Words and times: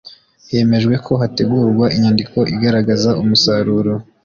hemejwe 0.51 0.95
ko 1.05 1.13
hategurwa 1.21 1.85
inyandiko 1.95 2.39
igaragaza 2.53 3.09
umusaruro 3.21 3.93